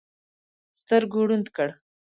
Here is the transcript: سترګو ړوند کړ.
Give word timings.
سترګو 0.79 1.19
ړوند 1.27 1.47
کړ. 1.55 1.69